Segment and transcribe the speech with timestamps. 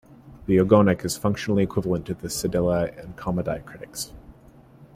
[0.47, 4.11] The ogonek is functionally equivalent to the cedilla and comma diacritics.